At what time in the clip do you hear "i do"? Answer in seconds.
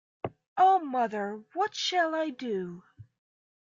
2.15-2.81